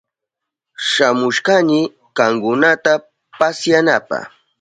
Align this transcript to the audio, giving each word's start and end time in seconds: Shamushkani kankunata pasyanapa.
Shamushkani 0.91 1.79
kankunata 2.17 2.93
pasyanapa. 3.39 4.17